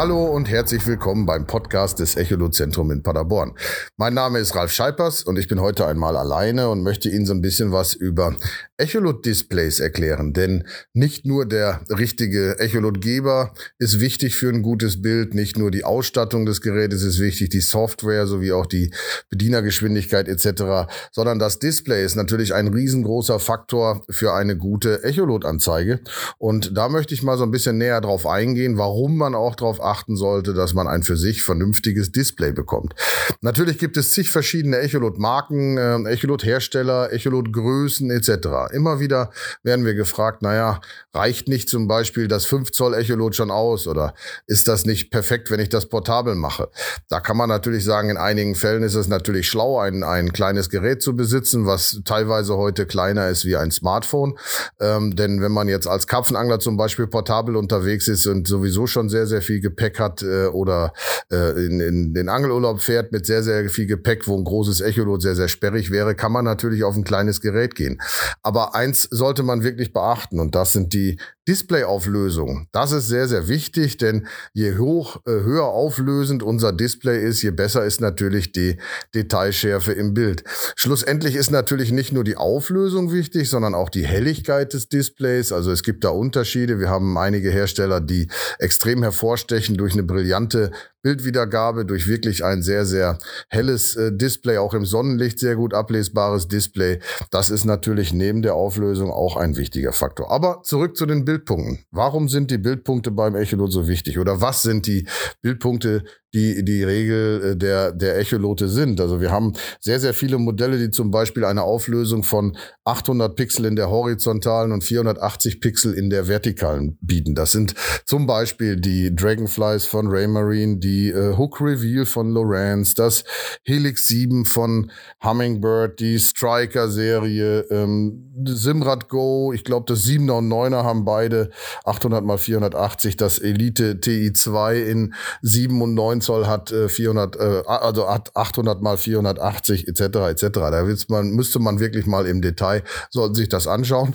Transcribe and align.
Hallo 0.00 0.24
und 0.24 0.48
herzlich 0.48 0.86
willkommen 0.86 1.26
beim 1.26 1.46
Podcast 1.46 1.98
des 1.98 2.16
Echolot-Zentrum 2.16 2.90
in 2.90 3.02
Paderborn. 3.02 3.52
Mein 3.98 4.14
Name 4.14 4.38
ist 4.38 4.54
Ralf 4.54 4.72
Scheipers 4.72 5.22
und 5.22 5.38
ich 5.38 5.46
bin 5.46 5.60
heute 5.60 5.86
einmal 5.86 6.16
alleine 6.16 6.70
und 6.70 6.82
möchte 6.82 7.10
Ihnen 7.10 7.26
so 7.26 7.34
ein 7.34 7.42
bisschen 7.42 7.70
was 7.70 7.92
über 7.92 8.34
Echolot-Displays 8.80 9.80
erklären. 9.80 10.32
Denn 10.32 10.64
nicht 10.92 11.26
nur 11.26 11.46
der 11.46 11.82
richtige 11.88 12.58
Echolot-Geber 12.58 13.52
ist 13.78 14.00
wichtig 14.00 14.36
für 14.36 14.48
ein 14.48 14.62
gutes 14.62 15.02
Bild, 15.02 15.34
nicht 15.34 15.58
nur 15.58 15.70
die 15.70 15.84
Ausstattung 15.84 16.46
des 16.46 16.60
Gerätes 16.60 17.02
ist 17.02 17.20
wichtig, 17.20 17.50
die 17.50 17.60
Software 17.60 18.26
sowie 18.26 18.52
auch 18.52 18.66
die 18.66 18.92
Bedienergeschwindigkeit 19.28 20.28
etc., 20.28 20.90
sondern 21.12 21.38
das 21.38 21.58
Display 21.58 22.04
ist 22.04 22.16
natürlich 22.16 22.54
ein 22.54 22.68
riesengroßer 22.68 23.38
Faktor 23.38 24.02
für 24.10 24.34
eine 24.34 24.56
gute 24.56 25.04
Echolot-Anzeige. 25.04 26.00
Und 26.38 26.76
da 26.76 26.88
möchte 26.88 27.14
ich 27.14 27.22
mal 27.22 27.38
so 27.38 27.44
ein 27.44 27.50
bisschen 27.50 27.78
näher 27.78 28.00
drauf 28.00 28.26
eingehen, 28.26 28.78
warum 28.78 29.16
man 29.16 29.34
auch 29.34 29.54
darauf 29.54 29.82
achten 29.82 30.16
sollte, 30.16 30.54
dass 30.54 30.74
man 30.74 30.88
ein 30.88 31.02
für 31.02 31.16
sich 31.16 31.42
vernünftiges 31.42 32.12
Display 32.12 32.52
bekommt. 32.52 32.94
Natürlich 33.40 33.78
gibt 33.78 33.96
es 33.96 34.12
zig 34.12 34.30
verschiedene 34.30 34.78
Echolot-Marken, 34.78 35.78
äh, 35.78 36.10
Echolot-Hersteller, 36.10 37.12
Echolot-Größen 37.12 38.10
etc. 38.10 38.69
Immer 38.72 39.00
wieder 39.00 39.30
werden 39.62 39.84
wir 39.84 39.94
gefragt, 39.94 40.42
naja, 40.42 40.80
reicht 41.12 41.48
nicht 41.48 41.68
zum 41.68 41.88
Beispiel 41.88 42.28
das 42.28 42.44
5 42.46 42.72
Zoll 42.72 42.94
Echolot 42.94 43.34
schon 43.34 43.50
aus 43.50 43.86
oder 43.86 44.14
ist 44.46 44.68
das 44.68 44.84
nicht 44.84 45.10
perfekt, 45.10 45.50
wenn 45.50 45.60
ich 45.60 45.68
das 45.68 45.88
portabel 45.88 46.34
mache? 46.34 46.68
Da 47.08 47.20
kann 47.20 47.36
man 47.36 47.48
natürlich 47.48 47.84
sagen, 47.84 48.10
in 48.10 48.16
einigen 48.16 48.54
Fällen 48.54 48.82
ist 48.82 48.94
es 48.94 49.08
natürlich 49.08 49.48
schlau, 49.48 49.78
ein, 49.78 50.02
ein 50.02 50.32
kleines 50.32 50.70
Gerät 50.70 51.02
zu 51.02 51.16
besitzen, 51.16 51.66
was 51.66 52.00
teilweise 52.04 52.56
heute 52.56 52.86
kleiner 52.86 53.28
ist 53.28 53.44
wie 53.44 53.56
ein 53.56 53.70
Smartphone. 53.70 54.38
Ähm, 54.80 55.16
denn 55.16 55.40
wenn 55.40 55.52
man 55.52 55.68
jetzt 55.68 55.86
als 55.86 56.06
Karpfenangler 56.06 56.60
zum 56.60 56.76
Beispiel 56.76 57.06
portabel 57.06 57.56
unterwegs 57.56 58.08
ist 58.08 58.26
und 58.26 58.46
sowieso 58.46 58.86
schon 58.86 59.08
sehr, 59.08 59.26
sehr 59.26 59.42
viel 59.42 59.60
Gepäck 59.60 59.98
hat 59.98 60.22
äh, 60.22 60.46
oder 60.46 60.92
äh, 61.30 61.66
in, 61.66 61.80
in 61.80 62.14
den 62.14 62.28
Angelurlaub 62.28 62.80
fährt 62.80 63.12
mit 63.12 63.26
sehr, 63.26 63.42
sehr 63.42 63.68
viel 63.68 63.86
Gepäck, 63.86 64.26
wo 64.26 64.36
ein 64.36 64.44
großes 64.44 64.80
Echolot 64.80 65.22
sehr, 65.22 65.34
sehr 65.34 65.48
sperrig 65.48 65.90
wäre, 65.90 66.14
kann 66.14 66.32
man 66.32 66.44
natürlich 66.44 66.84
auf 66.84 66.94
ein 66.94 67.04
kleines 67.04 67.40
Gerät 67.40 67.74
gehen. 67.74 68.00
Aber 68.42 68.59
eins 68.68 69.08
sollte 69.10 69.42
man 69.42 69.62
wirklich 69.62 69.92
beachten 69.92 70.40
und 70.40 70.54
das 70.54 70.72
sind 70.72 70.92
die 70.92 71.18
Displayauflösung. 71.50 72.68
Das 72.70 72.92
ist 72.92 73.08
sehr, 73.08 73.26
sehr 73.26 73.48
wichtig, 73.48 73.96
denn 73.96 74.28
je 74.52 74.78
hoch, 74.78 75.16
äh, 75.26 75.30
höher 75.30 75.64
auflösend 75.64 76.44
unser 76.44 76.72
Display 76.72 77.26
ist, 77.26 77.42
je 77.42 77.50
besser 77.50 77.84
ist 77.84 78.00
natürlich 78.00 78.52
die 78.52 78.76
Detailschärfe 79.14 79.92
im 79.92 80.14
Bild. 80.14 80.44
Schlussendlich 80.76 81.34
ist 81.34 81.50
natürlich 81.50 81.90
nicht 81.90 82.12
nur 82.12 82.22
die 82.22 82.36
Auflösung 82.36 83.12
wichtig, 83.12 83.50
sondern 83.50 83.74
auch 83.74 83.88
die 83.88 84.06
Helligkeit 84.06 84.74
des 84.74 84.88
Displays. 84.88 85.50
Also 85.50 85.72
es 85.72 85.82
gibt 85.82 86.04
da 86.04 86.10
Unterschiede. 86.10 86.78
Wir 86.78 86.88
haben 86.88 87.18
einige 87.18 87.50
Hersteller, 87.50 88.00
die 88.00 88.28
extrem 88.60 89.02
hervorstechen 89.02 89.76
durch 89.76 89.94
eine 89.94 90.04
brillante 90.04 90.70
Bildwiedergabe 91.02 91.84
durch 91.84 92.06
wirklich 92.06 92.44
ein 92.44 92.62
sehr, 92.62 92.84
sehr 92.84 93.18
helles 93.48 93.96
äh, 93.96 94.12
Display, 94.12 94.58
auch 94.58 94.74
im 94.74 94.84
Sonnenlicht 94.84 95.38
sehr 95.38 95.56
gut 95.56 95.74
ablesbares 95.74 96.48
Display. 96.48 97.00
Das 97.30 97.50
ist 97.50 97.64
natürlich 97.64 98.12
neben 98.12 98.42
der 98.42 98.54
Auflösung 98.54 99.10
auch 99.10 99.36
ein 99.36 99.56
wichtiger 99.56 99.92
Faktor. 99.92 100.30
Aber 100.30 100.62
zurück 100.62 100.96
zu 100.96 101.06
den 101.06 101.24
Bildpunkten. 101.24 101.84
Warum 101.90 102.28
sind 102.28 102.50
die 102.50 102.58
Bildpunkte 102.58 103.10
beim 103.10 103.34
Echolot 103.34 103.72
so 103.72 103.88
wichtig? 103.88 104.18
Oder 104.18 104.40
was 104.40 104.62
sind 104.62 104.86
die 104.86 105.06
Bildpunkte, 105.42 106.04
die, 106.32 106.64
die 106.64 106.84
Regel 106.84 107.52
äh, 107.52 107.56
der, 107.56 107.92
der 107.92 108.18
Echolote 108.18 108.68
sind. 108.68 109.00
Also 109.00 109.20
wir 109.20 109.30
haben 109.30 109.52
sehr, 109.80 109.98
sehr 109.98 110.14
viele 110.14 110.38
Modelle, 110.38 110.78
die 110.78 110.90
zum 110.90 111.10
Beispiel 111.10 111.44
eine 111.44 111.62
Auflösung 111.62 112.22
von 112.22 112.56
800 112.84 113.34
Pixel 113.34 113.64
in 113.64 113.76
der 113.76 113.90
horizontalen 113.90 114.72
und 114.72 114.84
480 114.84 115.60
Pixel 115.60 115.94
in 115.94 116.10
der 116.10 116.28
vertikalen 116.28 116.98
bieten. 117.00 117.34
Das 117.34 117.52
sind 117.52 117.74
zum 118.04 118.26
Beispiel 118.26 118.76
die 118.76 119.14
Dragonflies 119.14 119.86
von 119.86 120.06
Raymarine, 120.08 120.78
die 120.78 121.08
äh, 121.10 121.36
Hook 121.36 121.60
Reveal 121.60 122.06
von 122.06 122.30
Lorenz, 122.30 122.94
das 122.94 123.24
Helix 123.64 124.06
7 124.08 124.44
von 124.44 124.90
Hummingbird, 125.24 125.98
die 125.98 126.18
Striker-Serie, 126.18 127.66
ähm, 127.70 128.26
Simrad 128.44 129.08
Go, 129.08 129.52
ich 129.52 129.64
glaube, 129.64 129.86
das 129.88 130.04
7er 130.04 130.38
und 130.38 130.48
9er 130.48 130.84
haben 130.84 131.04
beide 131.04 131.50
800 131.84 132.24
mal 132.24 132.38
480, 132.38 133.16
das 133.16 133.38
Elite 133.38 133.98
TI2 134.00 134.82
in 134.84 135.14
97 135.42 136.19
14 136.20 136.22
Zoll 136.22 136.46
hat 136.46 136.70
400, 136.70 137.36
äh, 137.36 137.60
äh 137.60 137.66
also 137.66 138.08
hat 138.08 138.36
800 138.36 138.80
mal 138.82 138.96
480 138.96 139.88
etc. 139.88 140.00
etc. 140.00 140.48
Da 140.52 140.86
man, 141.08 141.30
müsste 141.30 141.58
man 141.58 141.80
wirklich 141.80 142.06
mal 142.06 142.26
im 142.26 142.42
Detail 142.42 142.82
sollten 143.10 143.34
sich 143.34 143.48
das 143.48 143.66
anschauen. 143.66 144.14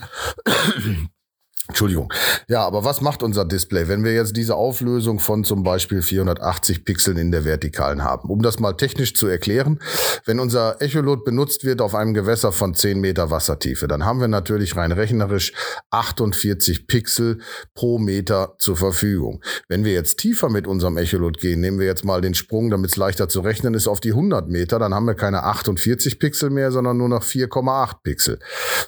Entschuldigung. 1.67 2.13
Ja, 2.47 2.63
aber 2.63 2.83
was 2.83 3.01
macht 3.01 3.23
unser 3.23 3.43
Display, 3.43 3.87
wenn 3.87 4.03
wir 4.03 4.13
jetzt 4.13 4.37
diese 4.37 4.55
Auflösung 4.55 5.19
von 5.19 5.43
zum 5.43 5.63
Beispiel 5.63 6.03
480 6.03 6.85
Pixeln 6.85 7.17
in 7.17 7.31
der 7.31 7.43
Vertikalen 7.43 8.03
haben? 8.03 8.29
Um 8.29 8.43
das 8.43 8.59
mal 8.59 8.73
technisch 8.73 9.15
zu 9.15 9.25
erklären, 9.25 9.79
wenn 10.25 10.39
unser 10.39 10.79
Echolot 10.79 11.25
benutzt 11.25 11.65
wird 11.65 11.81
auf 11.81 11.95
einem 11.95 12.13
Gewässer 12.13 12.51
von 12.51 12.75
10 12.75 12.99
Meter 12.99 13.31
Wassertiefe, 13.31 13.87
dann 13.87 14.05
haben 14.05 14.19
wir 14.19 14.27
natürlich 14.27 14.75
rein 14.75 14.91
rechnerisch 14.91 15.53
48 15.89 16.85
Pixel 16.85 17.39
pro 17.73 17.97
Meter 17.97 18.53
zur 18.59 18.77
Verfügung. 18.77 19.43
Wenn 19.67 19.83
wir 19.83 19.93
jetzt 19.93 20.17
tiefer 20.17 20.49
mit 20.49 20.67
unserem 20.67 20.97
Echolot 20.97 21.39
gehen, 21.39 21.61
nehmen 21.61 21.79
wir 21.79 21.87
jetzt 21.87 22.05
mal 22.05 22.21
den 22.21 22.35
Sprung, 22.35 22.69
damit 22.69 22.91
es 22.91 22.95
leichter 22.95 23.27
zu 23.27 23.39
rechnen 23.39 23.73
ist, 23.73 23.87
auf 23.87 23.99
die 23.99 24.11
100 24.11 24.49
Meter, 24.49 24.77
dann 24.77 24.93
haben 24.93 25.07
wir 25.07 25.15
keine 25.15 25.41
48 25.41 26.19
Pixel 26.19 26.51
mehr, 26.51 26.71
sondern 26.71 26.97
nur 26.97 27.09
noch 27.09 27.23
4,8 27.23 28.03
Pixel. 28.03 28.37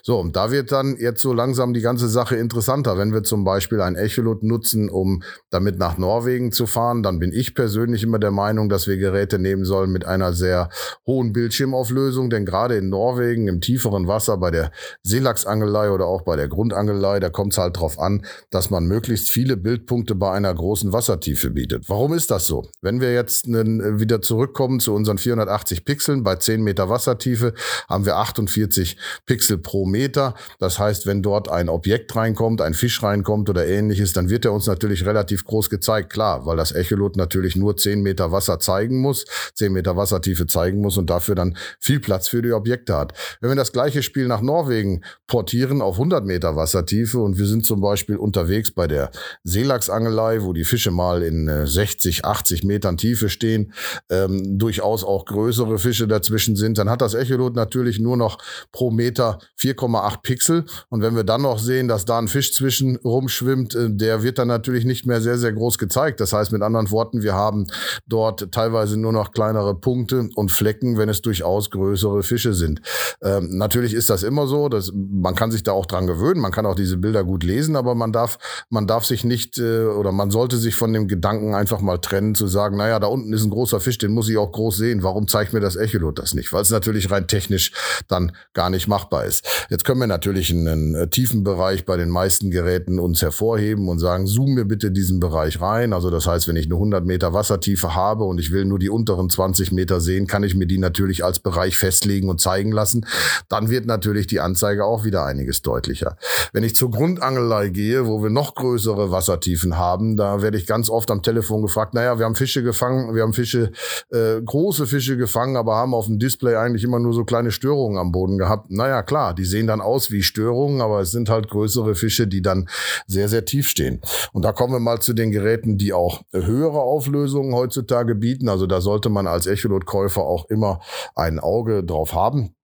So, 0.04 0.20
und 0.20 0.36
da 0.36 0.52
wird 0.52 0.72
dann 0.72 0.96
jetzt 0.98 1.22
so 1.24 1.34
langsam 1.34 1.74
die 1.74 1.82
ganze 1.82 2.08
Sache 2.08 2.36
interessant 2.36 2.67
interessanter. 2.68 2.98
Wenn 2.98 3.14
wir 3.14 3.24
zum 3.24 3.44
Beispiel 3.44 3.82
ein 3.82 3.96
Echolot 3.96 4.44
nutzen, 4.44 4.90
um 4.90 5.24
damit 5.50 5.80
nach 5.80 5.98
Norwegen 5.98 6.52
zu 6.52 6.66
fahren, 6.66 7.02
dann 7.04 7.20
bin 7.20 7.32
ich 7.32 7.56
persönlich 7.56 8.04
immer 8.04 8.20
der 8.20 8.32
Meinung, 8.32 8.70
dass 8.70 8.88
wir 8.88 8.98
Geräte 8.98 9.40
nehmen 9.40 9.64
sollen 9.64 9.92
mit 9.92 10.06
einer 10.06 10.34
sehr 10.34 10.70
hohen 11.06 11.32
Bildschirmauflösung, 11.34 12.30
denn 12.30 12.46
gerade 12.46 12.76
in 12.78 12.90
Norwegen 12.90 13.48
im 13.48 13.62
tieferen 13.62 14.08
Wasser 14.08 14.38
bei 14.38 14.52
der 14.52 14.72
Seelachsangelei 15.04 15.92
oder 15.92 16.06
auch 16.06 16.24
bei 16.24 16.36
der 16.36 16.48
Grundangelei, 16.48 17.20
da 17.20 17.30
kommt 17.30 17.54
es 17.54 17.58
halt 17.58 17.78
drauf 17.78 18.00
an, 18.00 18.26
dass 18.50 18.70
man 18.70 18.86
möglichst 18.86 19.30
viele 19.30 19.56
Bildpunkte 19.58 20.16
bei 20.16 20.32
einer 20.32 20.54
großen 20.54 20.92
Wassertiefe 20.92 21.52
bietet. 21.52 21.90
Warum 21.90 22.14
ist 22.14 22.32
das 22.32 22.48
so? 22.48 22.68
Wenn 22.82 23.00
wir 23.00 23.14
jetzt 23.14 23.48
wieder 23.48 24.22
zurückkommen 24.22 24.80
zu 24.80 24.94
unseren 24.94 25.18
480 25.18 25.86
Pixeln 25.86 26.24
bei 26.24 26.36
10 26.36 26.62
Meter 26.64 26.90
Wassertiefe, 26.90 27.54
haben 27.88 28.06
wir 28.06 28.18
48 28.18 28.98
Pixel 29.26 29.58
pro 29.58 29.86
Meter. 29.86 30.36
Das 30.60 30.80
heißt, 30.80 31.06
wenn 31.06 31.22
dort 31.22 31.50
ein 31.50 31.70
Objekt 31.70 32.16
reinkommt, 32.16 32.57
reinkommt, 32.58 32.62
ein 32.62 32.74
Fisch 32.74 33.04
reinkommt 33.04 33.50
oder 33.50 33.68
ähnliches, 33.68 34.14
dann 34.14 34.30
wird 34.30 34.46
er 34.46 34.54
uns 34.54 34.68
natürlich 34.68 35.06
relativ 35.06 35.46
groß 35.46 35.70
gezeigt. 35.70 36.12
Klar, 36.12 36.46
weil 36.46 36.58
das 36.58 36.72
Echolot 36.72 37.16
natürlich 37.16 37.56
nur 37.56 37.76
10 37.76 38.02
Meter 38.02 38.32
Wasser 38.32 38.60
zeigen 38.60 39.00
muss, 39.00 39.26
10 39.56 39.74
Meter 39.74 39.96
Wassertiefe 39.96 40.48
zeigen 40.48 40.82
muss 40.82 40.98
und 40.98 41.10
dafür 41.10 41.36
dann 41.36 41.58
viel 41.80 42.00
Platz 42.00 42.28
für 42.28 42.42
die 42.42 42.54
Objekte 42.54 42.96
hat. 42.96 43.14
Wenn 43.42 43.52
wir 43.52 43.56
das 43.56 43.72
gleiche 43.72 44.04
Spiel 44.04 44.28
nach 44.28 44.42
Norwegen 44.42 45.04
portieren 45.28 45.82
auf 45.82 45.96
100 45.96 46.26
Meter 46.26 46.56
Wassertiefe 46.56 47.20
und 47.20 47.38
wir 47.38 47.46
sind 47.46 47.66
zum 47.66 47.82
Beispiel 47.82 48.18
unterwegs 48.18 48.72
bei 48.72 48.88
der 48.88 49.12
Seelachsangelei, 49.44 50.42
wo 50.42 50.54
die 50.54 50.66
Fische 50.66 50.92
mal 50.92 51.24
in 51.24 51.66
60, 51.66 52.20
äh, 52.20 52.28
80 52.28 52.64
Metern 52.64 52.98
Tiefe 52.98 53.30
stehen, 53.30 53.74
ähm, 54.10 54.58
durchaus 54.58 55.04
auch 55.04 55.26
größere 55.26 55.80
Fische 55.80 56.08
dazwischen 56.08 56.56
sind, 56.56 56.78
dann 56.78 56.90
hat 56.90 57.02
das 57.02 57.14
Echolot 57.14 57.56
natürlich 57.56 58.00
nur 58.00 58.18
noch 58.18 58.38
pro 58.72 58.92
Meter 58.92 59.40
4,8 59.60 60.22
Pixel. 60.24 60.66
Und 60.90 61.02
wenn 61.02 61.16
wir 61.16 61.24
dann 61.24 61.42
noch 61.42 61.60
sehen, 61.60 61.88
dass 61.88 62.06
da 62.06 62.18
ein 62.18 62.28
Fisch 62.28 62.47
Fisch 62.48 62.54
zwischen 62.54 62.98
rumschwimmt, 62.98 63.76
äh, 63.76 63.90
der 63.90 64.24
wird 64.24 64.38
dann 64.38 64.48
natürlich 64.48 64.86
nicht 64.86 65.06
mehr 65.06 65.22
sehr, 65.22 65.38
sehr 65.38 65.54
groß 65.54 65.78
gezeigt. 65.78 66.20
Das 66.20 66.34
heißt 66.34 66.52
mit 66.52 66.62
anderen 66.62 66.90
Worten, 66.92 67.22
wir 67.22 67.34
haben 67.34 67.68
dort 68.08 68.52
teilweise 68.52 68.98
nur 68.98 69.12
noch 69.12 69.32
kleinere 69.32 69.76
Punkte 69.76 70.30
und 70.36 70.52
Flecken, 70.52 70.98
wenn 70.98 71.10
es 71.10 71.22
durchaus 71.22 71.70
größere 71.70 72.24
Fische 72.24 72.54
sind. 72.54 72.82
Ähm, 73.22 73.58
natürlich 73.58 73.94
ist 73.94 74.10
das 74.10 74.24
immer 74.24 74.48
so, 74.48 74.70
dass 74.70 74.92
man 74.94 75.36
kann 75.36 75.52
sich 75.52 75.64
da 75.64 75.72
auch 75.72 75.86
dran 75.86 76.08
gewöhnen, 76.08 76.42
man 76.42 76.52
kann 76.52 76.66
auch 76.66 76.76
diese 76.76 76.98
Bilder 76.98 77.24
gut 77.24 77.44
lesen, 77.44 77.76
aber 77.76 77.96
man 77.96 78.12
darf, 78.12 78.38
man 78.70 78.88
darf 78.88 79.06
sich 79.06 79.24
nicht 79.24 79.58
äh, 79.58 79.86
oder 79.86 80.12
man 80.12 80.32
sollte 80.32 80.58
sich 80.58 80.76
von 80.76 80.94
dem 80.94 81.08
Gedanken 81.08 81.54
einfach 81.54 81.82
mal 81.82 81.98
trennen, 81.98 82.36
zu 82.36 82.48
sagen, 82.48 82.78
naja, 82.78 83.00
da 83.00 83.08
unten 83.08 83.34
ist 83.34 83.44
ein 83.44 83.50
großer 83.50 83.80
Fisch, 83.80 83.98
den 83.98 84.14
muss 84.14 84.30
ich 84.30 84.38
auch 84.38 84.52
groß 84.52 84.78
sehen. 84.78 85.04
Warum 85.04 85.28
zeigt 85.28 85.54
mir 85.54 85.60
das 85.60 85.76
Echolot 85.76 86.20
das 86.20 86.34
nicht? 86.34 86.52
Weil 86.54 86.62
es 86.62 86.72
natürlich 86.72 87.12
rein 87.12 87.28
technisch 87.28 87.72
dann 88.08 88.32
gar 88.54 88.70
nicht 88.70 88.88
machbar 88.88 89.26
ist. 89.26 89.46
Jetzt 89.70 89.84
können 89.84 90.00
wir 90.00 90.08
natürlich 90.08 90.52
einen, 90.52 90.96
äh, 90.96 91.08
tiefen 91.08 91.44
Bereich 91.44 91.86
bei 91.86 91.98
den 91.98 92.10
meisten 92.10 92.37
meisten 92.38 92.52
Geräten 92.52 93.00
uns 93.00 93.24
hervorheben 93.24 93.90
und 93.90 93.98
sagen, 93.98 94.28
zoom 94.28 94.54
mir 94.54 94.66
bitte 94.66 94.92
diesen 94.92 95.20
Bereich 95.20 95.60
rein. 95.60 95.92
Also 95.92 96.12
das 96.12 96.28
heißt, 96.28 96.48
wenn 96.48 96.56
ich 96.56 96.66
eine 96.66 96.76
100 96.76 97.04
Meter 97.04 97.34
Wassertiefe 97.34 97.96
habe 97.96 98.26
und 98.26 98.40
ich 98.40 98.52
will 98.52 98.66
nur 98.66 98.78
die 98.78 98.90
unteren 98.90 99.30
20 99.30 99.72
Meter 99.72 100.00
sehen, 100.00 100.28
kann 100.28 100.44
ich 100.44 100.54
mir 100.54 100.68
die 100.68 100.78
natürlich 100.78 101.24
als 101.24 101.40
Bereich 101.40 101.78
festlegen 101.78 102.30
und 102.30 102.40
zeigen 102.40 102.72
lassen. 102.72 103.08
Dann 103.50 103.72
wird 103.72 103.88
natürlich 103.88 104.28
die 104.28 104.40
Anzeige 104.40 104.86
auch 104.86 105.04
wieder 105.04 105.26
einiges 105.26 105.64
deutlicher. 105.64 106.18
Wenn 106.54 106.64
ich 106.64 106.76
zur 106.76 106.92
Grundangelei 106.92 107.70
gehe, 107.70 108.06
wo 108.06 108.22
wir 108.22 108.30
noch 108.30 108.54
größere 108.54 109.10
Wassertiefen 109.10 109.78
haben, 109.78 110.16
da 110.16 110.44
werde 110.44 110.58
ich 110.58 110.68
ganz 110.68 110.92
oft 110.92 111.10
am 111.10 111.24
Telefon 111.24 111.64
gefragt, 111.64 111.96
naja, 111.96 112.20
wir 112.20 112.26
haben 112.26 112.36
Fische 112.36 112.62
gefangen, 112.62 113.16
wir 113.16 113.24
haben 113.24 113.34
Fische, 113.34 113.72
äh, 114.12 114.42
große 114.46 114.86
Fische 114.86 115.18
gefangen, 115.18 115.58
aber 115.58 115.76
haben 115.76 115.96
auf 115.96 116.06
dem 116.06 116.20
Display 116.20 116.56
eigentlich 116.56 116.84
immer 116.84 117.00
nur 117.00 117.14
so 117.14 117.26
kleine 117.26 117.50
Störungen 117.52 117.98
am 117.98 118.12
Boden 118.12 118.38
gehabt. 118.38 118.70
Naja, 118.70 119.02
klar, 119.02 119.34
die 119.34 119.46
sehen 119.46 119.66
dann 119.66 119.82
aus 119.82 120.12
wie 120.12 120.22
Störungen, 120.22 120.82
aber 120.82 121.02
es 121.02 121.10
sind 121.10 121.30
halt 121.30 121.50
größere 121.50 121.96
Fische, 121.96 122.27
Die 122.28 122.42
dann 122.42 122.68
sehr, 123.06 123.30
sehr 123.30 123.46
tief 123.46 123.68
stehen. 123.68 124.02
Und 124.34 124.44
da 124.44 124.52
kommen 124.52 124.74
wir 124.74 124.80
mal 124.80 125.00
zu 125.00 125.14
den 125.14 125.32
Geräten, 125.32 125.78
die 125.78 125.94
auch 125.94 126.22
höhere 126.32 126.82
Auflösungen 126.82 127.54
heutzutage 127.54 128.16
bieten. 128.16 128.50
Also 128.50 128.68
da 128.68 128.82
sollte 128.82 129.10
man 129.10 129.28
als 129.28 129.48
Echolot-Käufer 129.48 130.22
auch 130.22 130.50
immer 130.50 130.82
ein 131.16 131.40
Auge 131.40 131.84
drauf 131.84 132.14
haben. 132.14 132.57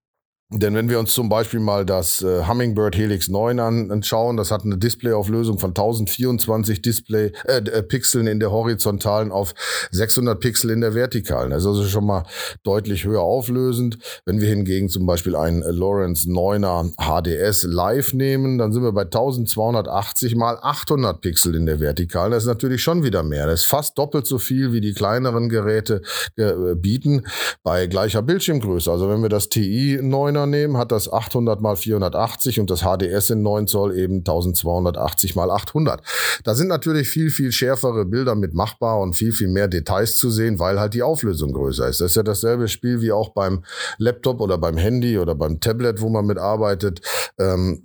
Denn 0.55 0.75
wenn 0.75 0.87
wir 0.87 0.99
uns 0.99 1.13
zum 1.13 1.29
Beispiel 1.29 1.59
mal 1.59 1.83
das 1.83 2.21
äh, 2.21 2.45
Hummingbird 2.47 2.95
Helix 2.95 3.27
9 3.27 3.59
anschauen, 3.59 4.37
das 4.37 4.51
hat 4.51 4.63
eine 4.63 4.77
Displayauflösung 4.77 5.57
von 5.57 5.71
1024 5.71 6.81
Display 6.83 7.31
äh, 7.45 7.57
äh, 7.57 7.81
Pixeln 7.81 8.27
in 8.27 8.39
der 8.39 8.51
horizontalen 8.51 9.31
auf 9.31 9.55
600 9.89 10.39
Pixel 10.39 10.69
in 10.69 10.81
der 10.81 10.93
vertikalen. 10.93 11.49
Das 11.49 11.63
ist 11.63 11.67
also 11.67 11.85
schon 11.85 12.05
mal 12.05 12.23
deutlich 12.61 13.05
höher 13.05 13.21
auflösend. 13.21 13.97
Wenn 14.25 14.41
wir 14.41 14.47
hingegen 14.47 14.89
zum 14.89 15.07
Beispiel 15.07 15.35
einen 15.35 15.63
Lawrence 15.63 16.29
9er 16.29 16.91
HDS 16.99 17.63
Live 17.63 18.13
nehmen, 18.13 18.59
dann 18.59 18.71
sind 18.71 18.83
wir 18.83 18.91
bei 18.91 19.03
1280 19.03 20.35
mal 20.35 20.59
800 20.61 21.19
Pixel 21.19 21.55
in 21.55 21.65
der 21.65 21.79
vertikalen. 21.79 22.31
Das 22.31 22.43
ist 22.43 22.47
natürlich 22.47 22.83
schon 22.83 23.03
wieder 23.03 23.23
mehr. 23.23 23.47
Das 23.47 23.61
ist 23.61 23.65
fast 23.65 23.97
doppelt 23.97 24.27
so 24.27 24.37
viel, 24.37 24.71
wie 24.71 24.81
die 24.81 24.93
kleineren 24.93 25.49
Geräte 25.49 26.03
äh, 26.35 26.75
bieten 26.75 27.25
bei 27.63 27.87
gleicher 27.87 28.21
Bildschirmgröße. 28.21 28.91
Also 28.91 29.09
wenn 29.09 29.23
wir 29.23 29.29
das 29.29 29.49
TI 29.49 29.99
9er 29.99 30.42
Finger 30.43 30.47
nehmen, 30.47 30.77
hat 30.77 30.91
das 30.91 31.11
800 31.11 31.61
mal 31.61 31.75
480 31.75 32.59
und 32.59 32.69
das 32.69 32.81
HDS 32.81 33.31
in 33.31 33.41
9 33.41 33.67
Zoll 33.67 33.97
eben 33.97 34.17
1280 34.17 35.35
mal 35.35 35.49
800. 35.49 36.01
Da 36.43 36.55
sind 36.55 36.67
natürlich 36.67 37.09
viel, 37.09 37.29
viel 37.29 37.51
schärfere 37.51 38.05
Bilder 38.05 38.35
mit 38.35 38.53
machbar 38.53 38.99
und 38.99 39.15
viel, 39.15 39.31
viel 39.31 39.47
mehr 39.47 39.67
Details 39.67 40.17
zu 40.17 40.29
sehen, 40.29 40.59
weil 40.59 40.79
halt 40.79 40.93
die 40.93 41.03
Auflösung 41.03 41.53
größer 41.53 41.87
ist. 41.87 42.01
Das 42.01 42.11
ist 42.11 42.15
ja 42.15 42.23
dasselbe 42.23 42.67
Spiel 42.67 43.01
wie 43.01 43.11
auch 43.11 43.29
beim 43.29 43.63
Laptop 43.97 44.41
oder 44.41 44.57
beim 44.57 44.77
Handy 44.77 45.17
oder 45.17 45.35
beim 45.35 45.59
Tablet, 45.59 46.01
wo 46.01 46.09
man 46.09 46.25
mitarbeitet. 46.25 47.01
Ähm, 47.39 47.81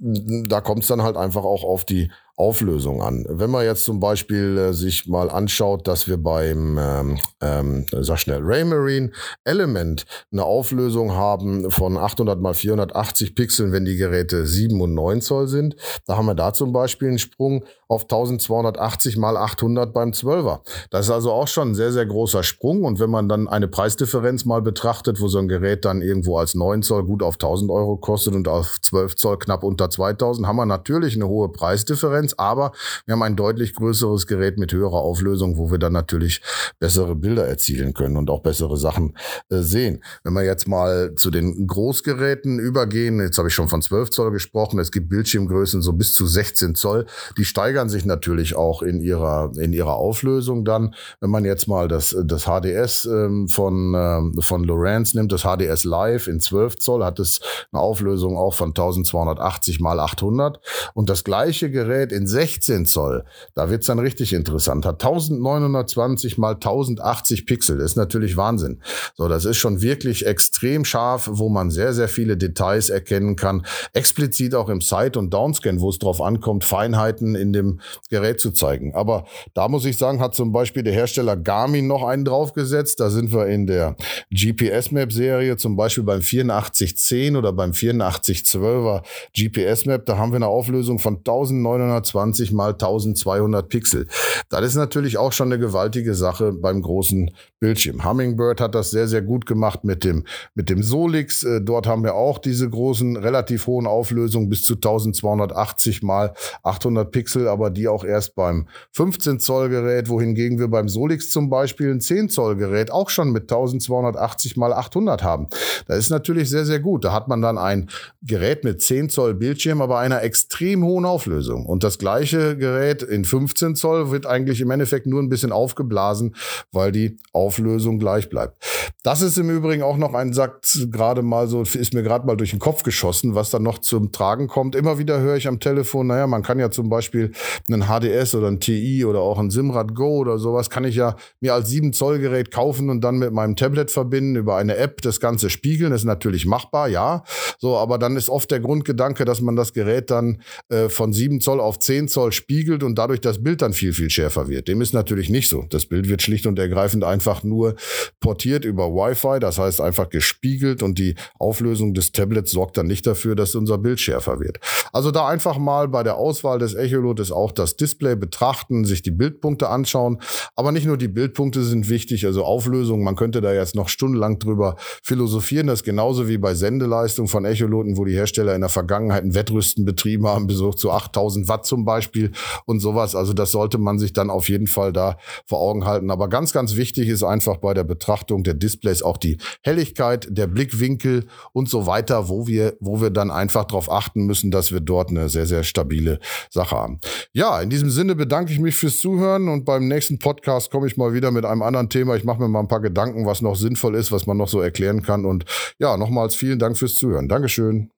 da 0.48 0.60
kommt 0.60 0.82
es 0.82 0.88
dann 0.88 1.02
halt 1.02 1.16
einfach 1.16 1.44
auch 1.44 1.64
auf 1.64 1.84
die 1.84 2.10
Auflösung 2.38 3.02
an. 3.02 3.26
Wenn 3.28 3.50
man 3.50 3.64
jetzt 3.64 3.84
zum 3.84 3.98
Beispiel 3.98 4.56
äh, 4.56 4.72
sich 4.72 5.06
mal 5.06 5.28
anschaut, 5.28 5.88
dass 5.88 6.06
wir 6.06 6.18
beim, 6.18 6.78
ähm, 6.78 7.18
ähm, 7.40 7.86
sag 7.90 8.20
schnell, 8.20 8.40
Raymarine 8.42 9.10
Element 9.44 10.04
eine 10.32 10.44
Auflösung 10.44 11.12
haben 11.12 11.70
von 11.70 11.96
800 11.96 12.40
mal 12.40 12.54
480 12.54 13.34
Pixeln, 13.34 13.72
wenn 13.72 13.84
die 13.84 13.96
Geräte 13.96 14.46
7 14.46 14.80
und 14.80 14.94
9 14.94 15.20
Zoll 15.20 15.48
sind, 15.48 15.74
da 16.06 16.16
haben 16.16 16.26
wir 16.26 16.36
da 16.36 16.52
zum 16.52 16.72
Beispiel 16.72 17.08
einen 17.08 17.18
Sprung 17.18 17.64
auf 17.88 18.02
1280 18.02 19.16
mal 19.16 19.36
800 19.36 19.94
beim 19.94 20.10
12er. 20.10 20.60
Das 20.90 21.06
ist 21.06 21.10
also 21.10 21.32
auch 21.32 21.48
schon 21.48 21.70
ein 21.70 21.74
sehr, 21.74 21.90
sehr 21.90 22.04
großer 22.04 22.42
Sprung. 22.42 22.84
Und 22.84 23.00
wenn 23.00 23.08
man 23.08 23.28
dann 23.28 23.48
eine 23.48 23.66
Preisdifferenz 23.66 24.44
mal 24.44 24.60
betrachtet, 24.60 25.20
wo 25.20 25.28
so 25.28 25.38
ein 25.38 25.48
Gerät 25.48 25.86
dann 25.86 26.02
irgendwo 26.02 26.38
als 26.38 26.54
9 26.54 26.82
Zoll 26.82 27.04
gut 27.04 27.22
auf 27.22 27.36
1000 27.36 27.70
Euro 27.70 27.96
kostet 27.96 28.34
und 28.34 28.46
auf 28.46 28.78
12 28.80 29.16
Zoll 29.16 29.38
knapp 29.38 29.64
unter 29.64 29.88
2000, 29.88 30.46
haben 30.46 30.56
wir 30.56 30.66
natürlich 30.66 31.16
eine 31.16 31.28
hohe 31.28 31.48
Preisdifferenz. 31.48 32.34
Aber 32.36 32.72
wir 33.06 33.14
haben 33.14 33.22
ein 33.22 33.36
deutlich 33.36 33.74
größeres 33.74 34.26
Gerät 34.26 34.58
mit 34.58 34.72
höherer 34.72 35.00
Auflösung, 35.00 35.56
wo 35.56 35.70
wir 35.70 35.78
dann 35.78 35.94
natürlich 35.94 36.42
bessere 36.78 37.14
Bilder 37.14 37.48
erzielen 37.48 37.94
können 37.94 38.18
und 38.18 38.28
auch 38.28 38.42
bessere 38.42 38.76
Sachen 38.76 39.16
äh, 39.48 39.60
sehen. 39.60 40.04
Wenn 40.24 40.34
wir 40.34 40.44
jetzt 40.44 40.68
mal 40.68 41.14
zu 41.16 41.30
den 41.30 41.66
Großgeräten 41.66 42.58
übergehen, 42.58 43.18
jetzt 43.20 43.38
habe 43.38 43.48
ich 43.48 43.54
schon 43.54 43.68
von 43.68 43.80
12 43.80 44.10
Zoll 44.10 44.30
gesprochen, 44.30 44.78
es 44.78 44.92
gibt 44.92 45.08
Bildschirmgrößen 45.08 45.80
so 45.80 45.94
bis 45.94 46.12
zu 46.12 46.26
16 46.26 46.74
Zoll, 46.74 47.06
die 47.38 47.46
steigern 47.46 47.77
sich 47.86 48.04
natürlich 48.04 48.56
auch 48.56 48.82
in 48.82 49.00
ihrer, 49.00 49.52
in 49.58 49.72
ihrer 49.72 49.96
Auflösung 49.96 50.64
dann. 50.64 50.94
Wenn 51.20 51.30
man 51.30 51.44
jetzt 51.44 51.68
mal 51.68 51.86
das, 51.86 52.16
das 52.24 52.44
HDS 52.46 53.04
ähm, 53.04 53.48
von, 53.48 53.94
ähm, 53.94 54.34
von 54.40 54.64
Lorenz 54.64 55.14
nimmt, 55.14 55.32
das 55.32 55.42
HDS 55.42 55.84
Live 55.84 56.26
in 56.26 56.40
12 56.40 56.78
Zoll, 56.78 57.04
hat 57.04 57.18
es 57.18 57.40
eine 57.72 57.82
Auflösung 57.82 58.36
auch 58.36 58.54
von 58.54 58.70
1280 58.70 59.80
mal 59.80 60.00
800 60.00 60.60
und 60.94 61.10
das 61.10 61.24
gleiche 61.24 61.70
Gerät 61.70 62.12
in 62.12 62.26
16 62.26 62.86
Zoll, 62.86 63.24
da 63.54 63.68
wird's 63.70 63.86
dann 63.86 63.98
richtig 63.98 64.32
interessant. 64.32 64.86
Hat 64.86 65.04
1920 65.04 66.38
mal 66.38 66.54
1080 66.54 67.46
Pixel. 67.46 67.78
Das 67.78 67.92
ist 67.92 67.96
natürlich 67.96 68.36
Wahnsinn. 68.36 68.80
So, 69.14 69.28
das 69.28 69.44
ist 69.44 69.58
schon 69.58 69.82
wirklich 69.82 70.26
extrem 70.26 70.84
scharf, 70.84 71.28
wo 71.30 71.48
man 71.48 71.70
sehr, 71.70 71.92
sehr 71.92 72.08
viele 72.08 72.36
Details 72.36 72.90
erkennen 72.90 73.36
kann. 73.36 73.66
Explizit 73.92 74.54
auch 74.54 74.68
im 74.68 74.80
Side- 74.80 75.18
und 75.18 75.32
Downscan, 75.34 75.80
wo 75.80 75.90
es 75.90 75.98
drauf 75.98 76.20
ankommt, 76.22 76.64
Feinheiten 76.64 77.34
in 77.34 77.52
dem 77.52 77.67
Gerät 78.10 78.40
zu 78.40 78.52
zeigen. 78.52 78.94
Aber 78.94 79.26
da 79.54 79.68
muss 79.68 79.84
ich 79.84 79.98
sagen, 79.98 80.20
hat 80.20 80.34
zum 80.34 80.52
Beispiel 80.52 80.82
der 80.82 80.92
Hersteller 80.92 81.36
Garmin 81.36 81.86
noch 81.86 82.02
einen 82.02 82.24
draufgesetzt. 82.24 83.00
Da 83.00 83.10
sind 83.10 83.32
wir 83.32 83.46
in 83.46 83.66
der 83.66 83.96
GPS-Map-Serie, 84.32 85.56
zum 85.56 85.76
Beispiel 85.76 86.04
beim 86.04 86.20
8410 86.20 87.36
oder 87.36 87.52
beim 87.52 87.72
8412er 87.72 89.02
GPS-Map. 89.36 90.06
Da 90.06 90.16
haben 90.16 90.32
wir 90.32 90.36
eine 90.36 90.48
Auflösung 90.48 90.98
von 90.98 91.16
1900 91.18 91.98
120 91.98 92.52
mal 92.52 92.72
1200 92.72 93.68
Pixel. 93.68 94.06
Das 94.48 94.64
ist 94.64 94.76
natürlich 94.76 95.18
auch 95.18 95.32
schon 95.32 95.48
eine 95.48 95.58
gewaltige 95.58 96.14
Sache 96.14 96.52
beim 96.52 96.82
großen 96.82 97.30
Bildschirm. 97.60 98.04
Hummingbird 98.04 98.60
hat 98.60 98.74
das 98.74 98.90
sehr, 98.90 99.08
sehr 99.08 99.22
gut 99.22 99.46
gemacht 99.46 99.84
mit 99.84 100.04
dem, 100.04 100.24
mit 100.54 100.70
dem 100.70 100.82
Solix. 100.82 101.42
Äh, 101.42 101.60
dort 101.60 101.86
haben 101.86 102.04
wir 102.04 102.14
auch 102.14 102.38
diese 102.38 102.68
großen, 102.68 103.16
relativ 103.16 103.66
hohen 103.66 103.86
Auflösungen 103.86 104.48
bis 104.48 104.64
zu 104.64 104.74
1280 104.74 106.02
mal 106.02 106.34
800 106.62 107.10
Pixel, 107.10 107.48
aber 107.58 107.70
die 107.70 107.88
auch 107.88 108.04
erst 108.04 108.36
beim 108.36 108.68
15 108.92 109.40
Zoll 109.40 109.68
Gerät, 109.68 110.08
wohingegen 110.08 110.60
wir 110.60 110.68
beim 110.68 110.88
Solix 110.88 111.28
zum 111.30 111.50
Beispiel 111.50 111.90
ein 111.90 112.00
10 112.00 112.28
Zoll 112.28 112.54
Gerät 112.54 112.92
auch 112.92 113.10
schon 113.10 113.32
mit 113.32 113.44
1280 113.44 114.56
mal 114.56 114.72
800 114.72 115.24
haben. 115.24 115.48
Das 115.88 115.98
ist 115.98 116.10
natürlich 116.10 116.48
sehr, 116.48 116.64
sehr 116.64 116.78
gut. 116.78 117.04
Da 117.04 117.12
hat 117.12 117.26
man 117.26 117.42
dann 117.42 117.58
ein 117.58 117.90
Gerät 118.22 118.62
mit 118.62 118.80
10 118.80 119.10
Zoll 119.10 119.34
Bildschirm, 119.34 119.82
aber 119.82 119.98
einer 119.98 120.22
extrem 120.22 120.84
hohen 120.84 121.04
Auflösung. 121.04 121.66
Und 121.66 121.82
das 121.82 121.98
gleiche 121.98 122.56
Gerät 122.56 123.02
in 123.02 123.24
15 123.24 123.74
Zoll 123.74 124.12
wird 124.12 124.24
eigentlich 124.24 124.60
im 124.60 124.70
Endeffekt 124.70 125.06
nur 125.06 125.20
ein 125.20 125.28
bisschen 125.28 125.50
aufgeblasen, 125.50 126.36
weil 126.70 126.92
die 126.92 127.16
Auflösung 127.32 127.98
gleich 127.98 128.28
bleibt. 128.28 128.62
Das 129.02 129.20
ist 129.20 129.36
im 129.36 129.50
Übrigen 129.50 129.82
auch 129.82 129.96
noch 129.96 130.14
ein 130.14 130.32
Satz, 130.32 130.86
gerade 130.90 131.22
mal 131.22 131.48
so, 131.48 131.62
ist 131.62 131.94
mir 131.94 132.02
gerade 132.02 132.26
mal 132.26 132.36
durch 132.36 132.50
den 132.50 132.58
Kopf 132.58 132.82
geschossen, 132.84 133.34
was 133.34 133.50
dann 133.50 133.62
noch 133.62 133.78
zum 133.78 134.12
Tragen 134.12 134.46
kommt. 134.46 134.74
Immer 134.74 134.98
wieder 134.98 135.20
höre 135.20 135.36
ich 135.36 135.48
am 135.48 135.60
Telefon, 135.60 136.06
naja, 136.06 136.26
man 136.26 136.42
kann 136.42 136.58
ja 136.58 136.70
zum 136.70 136.88
Beispiel 136.88 137.32
einen 137.70 137.84
HDS 137.84 138.34
oder 138.34 138.48
ein 138.48 138.60
TI 138.60 139.04
oder 139.04 139.20
auch 139.20 139.38
ein 139.38 139.50
Simrad 139.50 139.94
Go 139.94 140.18
oder 140.18 140.38
sowas, 140.38 140.70
kann 140.70 140.84
ich 140.84 140.96
ja 140.96 141.16
mir 141.40 141.54
als 141.54 141.68
7 141.68 141.92
Zoll 141.92 142.18
Gerät 142.18 142.50
kaufen 142.50 142.90
und 142.90 143.02
dann 143.02 143.18
mit 143.18 143.32
meinem 143.32 143.56
Tablet 143.56 143.90
verbinden, 143.90 144.36
über 144.36 144.56
eine 144.56 144.76
App 144.76 145.02
das 145.02 145.20
Ganze 145.20 145.50
spiegeln. 145.50 145.90
Das 145.90 146.02
ist 146.02 146.06
natürlich 146.06 146.46
machbar, 146.46 146.88
ja. 146.88 147.22
So, 147.58 147.76
aber 147.76 147.98
dann 147.98 148.16
ist 148.16 148.28
oft 148.28 148.50
der 148.50 148.60
Grundgedanke, 148.60 149.24
dass 149.24 149.40
man 149.40 149.56
das 149.56 149.72
Gerät 149.72 150.10
dann 150.10 150.42
äh, 150.68 150.88
von 150.88 151.12
7 151.12 151.40
Zoll 151.40 151.60
auf 151.60 151.78
10 151.78 152.08
Zoll 152.08 152.32
spiegelt 152.32 152.82
und 152.82 152.96
dadurch 152.96 153.20
das 153.20 153.42
Bild 153.42 153.62
dann 153.62 153.72
viel, 153.72 153.92
viel 153.92 154.10
schärfer 154.10 154.48
wird. 154.48 154.68
Dem 154.68 154.80
ist 154.80 154.94
natürlich 154.94 155.28
nicht 155.28 155.48
so. 155.48 155.64
Das 155.70 155.86
Bild 155.86 156.08
wird 156.08 156.22
schlicht 156.22 156.46
und 156.46 156.58
ergreifend 156.58 157.04
einfach 157.04 157.42
nur 157.42 157.74
portiert 158.20 158.64
über 158.64 158.88
Wi-Fi, 158.88 159.38
das 159.40 159.58
heißt 159.58 159.80
einfach 159.80 160.08
gespiegelt 160.08 160.82
und 160.82 160.98
die 160.98 161.14
Auflösung 161.38 161.94
des 161.94 162.12
Tablets 162.12 162.50
sorgt 162.50 162.76
dann 162.76 162.86
nicht 162.86 163.06
dafür, 163.06 163.34
dass 163.34 163.54
unser 163.54 163.78
Bild 163.78 164.00
schärfer 164.00 164.40
wird. 164.40 164.58
Also 164.92 165.10
da 165.10 165.28
einfach 165.28 165.58
mal 165.58 165.88
bei 165.88 166.02
der 166.02 166.16
Auswahl 166.16 166.58
des 166.58 166.74
Echolotes 166.74 167.32
auch 167.32 167.52
das 167.52 167.76
Display 167.76 168.16
betrachten, 168.16 168.84
sich 168.84 169.02
die 169.02 169.10
Bildpunkte 169.10 169.68
anschauen. 169.68 170.18
Aber 170.56 170.72
nicht 170.72 170.86
nur 170.86 170.96
die 170.96 171.08
Bildpunkte 171.08 171.62
sind 171.62 171.88
wichtig, 171.88 172.26
also 172.26 172.44
Auflösung, 172.44 173.02
man 173.02 173.16
könnte 173.16 173.40
da 173.40 173.52
jetzt 173.52 173.74
noch 173.74 173.88
stundenlang 173.88 174.38
drüber 174.38 174.76
philosophieren. 175.02 175.66
Das 175.66 175.82
genauso 175.82 176.28
wie 176.28 176.38
bei 176.38 176.54
Sendeleistung 176.54 177.28
von 177.28 177.44
Echoloten, 177.44 177.96
wo 177.96 178.04
die 178.04 178.14
Hersteller 178.14 178.54
in 178.54 178.60
der 178.60 178.70
Vergangenheit 178.70 179.24
ein 179.24 179.34
Wettrüsten 179.34 179.84
betrieben 179.84 180.26
haben, 180.26 180.46
bis 180.46 180.60
hoch 180.60 180.74
zu 180.74 180.90
8000 180.90 181.48
Watt 181.48 181.66
zum 181.66 181.84
Beispiel 181.84 182.32
und 182.66 182.80
sowas. 182.80 183.14
Also 183.14 183.32
das 183.32 183.52
sollte 183.52 183.78
man 183.78 183.98
sich 183.98 184.12
dann 184.12 184.30
auf 184.30 184.48
jeden 184.48 184.66
Fall 184.66 184.92
da 184.92 185.18
vor 185.46 185.60
Augen 185.60 185.84
halten. 185.86 186.10
Aber 186.10 186.28
ganz, 186.28 186.52
ganz 186.52 186.76
wichtig 186.76 187.08
ist 187.08 187.22
einfach 187.22 187.58
bei 187.58 187.74
der 187.74 187.84
Betrachtung 188.08 188.42
der 188.42 188.54
Displays 188.54 189.02
auch 189.02 189.18
die 189.18 189.36
Helligkeit, 189.62 190.28
der 190.30 190.46
Blickwinkel 190.46 191.26
und 191.52 191.68
so 191.68 191.86
weiter, 191.86 192.30
wo 192.30 192.46
wir, 192.46 192.74
wo 192.80 193.02
wir 193.02 193.10
dann 193.10 193.30
einfach 193.30 193.64
darauf 193.64 193.90
achten 193.92 194.24
müssen, 194.24 194.50
dass 194.50 194.72
wir 194.72 194.80
dort 194.80 195.10
eine 195.10 195.28
sehr, 195.28 195.44
sehr 195.44 195.62
stabile 195.62 196.18
Sache 196.50 196.74
haben. 196.74 197.00
Ja, 197.34 197.60
in 197.60 197.68
diesem 197.68 197.90
Sinne 197.90 198.14
bedanke 198.14 198.50
ich 198.50 198.60
mich 198.60 198.76
fürs 198.76 198.98
Zuhören 198.98 199.48
und 199.48 199.66
beim 199.66 199.88
nächsten 199.88 200.18
Podcast 200.18 200.70
komme 200.70 200.86
ich 200.86 200.96
mal 200.96 201.12
wieder 201.12 201.30
mit 201.30 201.44
einem 201.44 201.60
anderen 201.60 201.90
Thema. 201.90 202.16
Ich 202.16 202.24
mache 202.24 202.40
mir 202.40 202.48
mal 202.48 202.60
ein 202.60 202.68
paar 202.68 202.80
Gedanken, 202.80 203.26
was 203.26 203.42
noch 203.42 203.56
sinnvoll 203.56 203.94
ist, 203.94 204.10
was 204.10 204.26
man 204.26 204.38
noch 204.38 204.48
so 204.48 204.60
erklären 204.62 205.02
kann. 205.02 205.26
Und 205.26 205.44
ja, 205.78 205.98
nochmals 205.98 206.34
vielen 206.34 206.58
Dank 206.58 206.78
fürs 206.78 206.96
Zuhören. 206.96 207.28
Dankeschön. 207.28 207.90